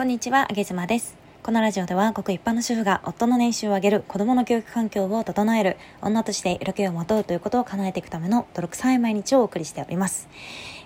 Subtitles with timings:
[0.00, 1.14] こんにちは、あげずまです。
[1.42, 10.30] このラジオでは、ごく一般の主婦が夫の年収を上げる、子供の教育環境を整える、女として色気をまとうということを叶えていくための泥臭い毎日をお送りしております。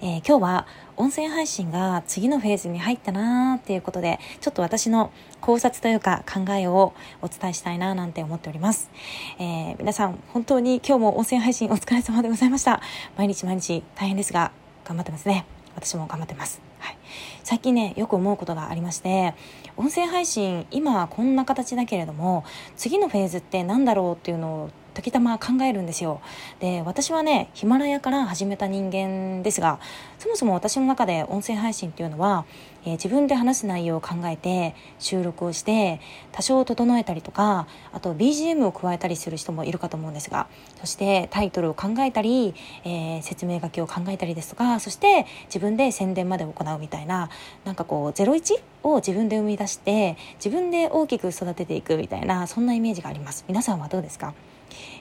[0.00, 8.92] えー今日は、音声配信が次のフェーズに入ったなーっていうことで、ちょっと私の考察というか考えをお伝えしたいなーなんて思っております。
[9.40, 12.80] えー皆さん、本当に今日も音声配信お疲れ様でございました。
[13.16, 14.52] 毎日毎日大変ですが、
[14.84, 15.46] 頑張ってますね。
[15.74, 16.69] 私も頑張ってます。
[16.80, 16.98] はい、
[17.44, 19.34] 最近ねよく思うことがありまして
[19.76, 22.44] 音声配信今こんな形だけれども
[22.76, 26.20] 次のフェーズって何だろうっていうのを時たま考えるんですよ。
[26.60, 29.78] で私はねヒマラヤから始めた人間ですが
[30.18, 32.44] そもそも私の中で音声配信っていうのは、
[32.84, 36.00] えー自分で話す内容を考えて収録をして
[36.32, 40.46] 多少整えたりとかあと BGM を加えたりする人もいるかと思うんですが
[40.80, 42.54] そしてタイトルを考えたり、
[42.84, 47.28] えー説明書きを考えたりですとかそして自分で宣伝まで行うみたいな
[47.64, 53.44] なんかこう01を自分で生み出して自分で大きく育てていくみたいなそんなイメージがあります。
[53.46, 54.32] 皆さんはどうですか？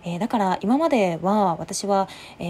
[0.03, 2.08] えーだから今までは私は、
[2.39, 2.44] え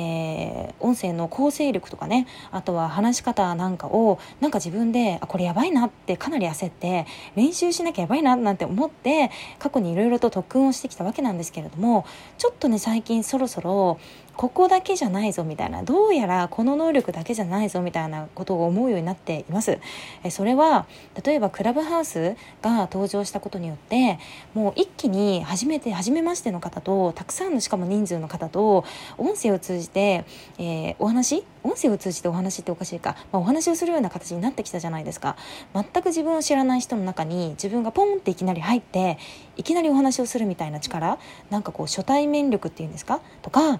[0.67, 12.06] ー音声の構成力とかねあとは話し方なんかをなんか自分であこれやばいなってかなり焦って練習しなきゃやばいななんて思って過去にいろいろと特訓をしてきたわけなんですけれども
[12.38, 14.00] ちょっとね最近そろそろ
[14.40, 19.80] ここだけじゃないぞみたいなどうやらこの能力だけじゃないぞみたいなことを思うようになっています。
[20.23, 20.86] えそれは
[21.25, 24.17] 例えばクラブハウスが登場したことによって
[24.53, 28.86] もう一気に初めて初めましての方とたくさんのしかも人数の方と
[29.18, 30.26] 音声を通じて、
[30.58, 35.36] えーお話音声を通じてお話っておかしいか、まあ、お話をするような形になってきたじゃないですか。
[35.74, 39.18] 全く自分を知らない人の中に自分がポンっていきなり入って
[39.58, 41.20] いきなりお話をするみたいな力。
[41.50, 43.20] なんかこう初対面力っていうんですか？
[43.42, 43.80] とか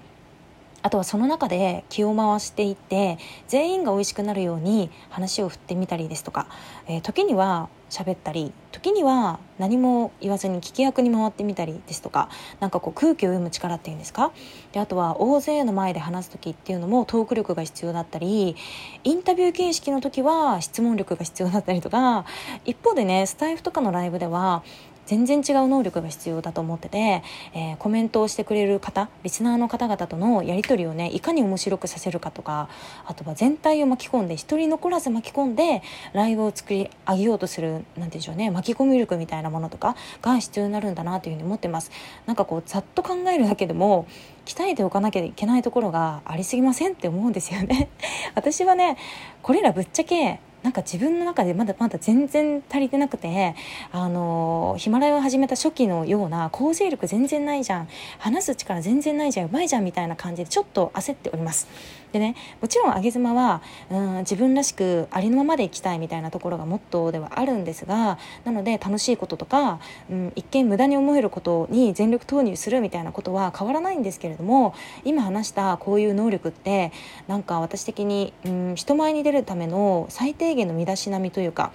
[0.82, 6.46] あとはその中で気を回していって全員が美味しくなるように話を振ってみたりですとか、
[6.86, 12.28] えー時には喋ったり時には何も言わずに聞き役に回ってみたりですとか
[12.60, 14.30] なんかこう空気を読む力っていうんですか？
[14.70, 18.54] であとは大勢の前で話す時っていうのもトーク力が必要だったり
[19.02, 22.24] インタビュー形式の時は質問力が必要だったりとか
[22.64, 24.62] 一方でねスタイフとかのライブでは
[25.10, 32.68] 全然違う能力が必要だと思ってて、えーコメントをしてくれる方リスナーの方々とのやり取りをねいかに面白くさせるかとか
[33.06, 35.82] あとは全体を巻き込んで一人残らず巻き込んで
[36.12, 41.90] ライブを作り上げようとするなんて言うんでしょうね巻き込み力みたいなものとかが必要になるんだなというふうに思ってます。
[42.26, 44.06] なんかこうざっと考えるだけでも
[44.44, 47.88] 鍛えておかなきゃいけないところがありすぎませんって思うんですよね。
[48.36, 48.96] 私はね
[49.42, 53.54] これらぶっちゃけなんか自分の中でまだまだ全然足りてなくて
[53.92, 57.88] あのヒマラヤを始めた初期のような構成力全然ないじゃん。
[58.18, 59.46] 話す力全然ないじゃん。
[59.46, 61.68] うまいじゃんみたいな感じでちょっと焦っております。
[62.12, 76.92] でねもちろん上げ妻はうん自分らしくありのままで生きたいみたいなところがモットーではあるんですがなので楽しいこととか、うん、一見無駄に思えることに全力投入するみたいなことは変わらないんですけれども今話したこういう能力って
[77.28, 81.72] なんか私的に、うん、人前に出るための最低限の身だしなみというか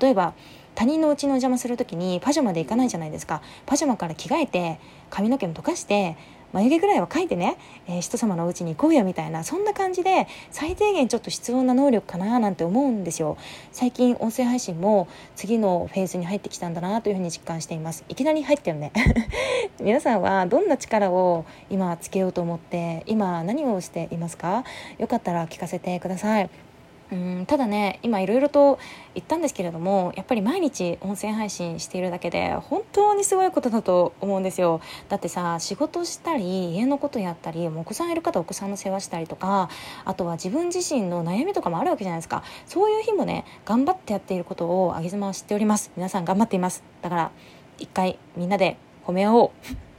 [0.00, 0.34] 例えば
[0.74, 3.42] 他人の家のお邪魔する時にパジャマで行かないじゃないですか。
[3.66, 4.78] パジャマから着替えて
[5.10, 6.16] 髪の毛も溶かして
[6.52, 7.56] 眉毛ぐらいは描いてね、
[7.88, 13.36] えー人様のお家に行こうよみたいなそんな感じで最低限ちょっと必要な能力かななんて思うんですよ。
[13.72, 18.04] 最近音声配信も次のフェーズに入ってきたんだなというふうに実感しています。
[18.08, 18.92] いきなり入ったよね。
[19.82, 24.62] 皆さんはどんな力を今つけようと思って今何をしていますか？
[24.98, 26.67] よかったら聞かせてください。
[27.10, 28.78] うんただね今いろいろと
[29.14, 34.80] 言ったんですけれどもやっぱり毎日音声配信しているだけで本当にすごいことだと思うんですよ。
[35.08, 39.70] だってさ仕事したり家のことやったりお子さんいる方お子さんの世話したりとか
[40.04, 42.42] あとは自分自身の悩みとかもあるわけじゃないですか。
[42.66, 45.90] そういう日もね頑張ってやっていることをあげ妻は知っております。
[45.96, 46.82] 皆さん頑張っています。
[47.00, 47.30] だから
[47.78, 48.76] 一回みんなで
[49.06, 49.50] 褒め合おう。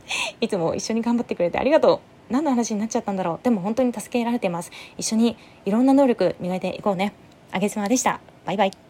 [0.41, 2.18] いつも一緒に頑張ってくれてありがとう。
[2.29, 3.39] 何の話になっちゃったんだろう。
[3.43, 4.71] でも本当に助けられています。
[4.97, 7.13] 一緒にいろんな能力磨いていこうね。
[7.51, 8.19] あげ妻でした。
[8.45, 8.88] バイバイ。